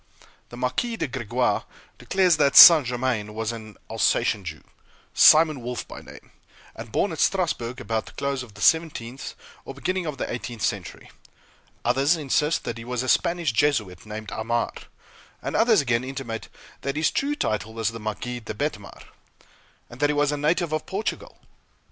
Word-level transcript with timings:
The 0.49 0.57
Marquis 0.57 0.97
de 0.97 1.07
Crequy 1.07 1.63
declares 1.99 2.37
that 2.37 2.55
St. 2.55 2.87
Germain 2.87 3.35
was 3.35 3.51
an 3.51 3.77
Alsatian 3.87 4.43
Jew, 4.43 4.63
Simon 5.13 5.61
Wolff 5.61 5.87
by 5.87 6.01
name, 6.01 6.31
and 6.75 6.91
born 6.91 7.11
at 7.11 7.19
Strasburg 7.19 7.79
about 7.79 8.07
the 8.07 8.11
close 8.13 8.41
of 8.41 8.55
the 8.55 8.61
seventeenth 8.61 9.35
or 9.63 9.75
the 9.75 9.81
beginning 9.81 10.07
of 10.07 10.17
the 10.17 10.27
eighteenth 10.33 10.63
century; 10.63 11.11
others 11.85 12.15
insist 12.15 12.63
that 12.63 12.79
he 12.79 12.83
was 12.83 13.03
a 13.03 13.07
Spanish 13.07 13.51
Jesuit 13.51 14.03
named 14.03 14.29
Aymar; 14.31 14.73
and 15.39 15.55
others 15.55 15.81
again 15.81 16.03
intimate 16.03 16.49
that 16.81 16.95
his 16.95 17.11
true 17.11 17.35
title 17.35 17.75
was 17.75 17.89
the 17.89 17.99
Marquis 17.99 18.39
de 18.39 18.55
Betmar, 18.55 19.03
and 19.87 19.99
that 19.99 20.09
he 20.09 20.15
was 20.15 20.31
a 20.31 20.35
native 20.35 20.73
of 20.73 20.87
Portugal. 20.87 21.37